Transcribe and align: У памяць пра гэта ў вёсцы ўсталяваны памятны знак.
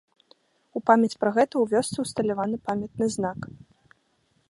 У 0.79 0.81
памяць 0.91 1.19
пра 1.25 1.31
гэта 1.35 1.53
ў 1.59 1.65
вёсцы 1.75 1.97
ўсталяваны 2.07 2.57
памятны 2.71 3.05
знак. 3.19 3.39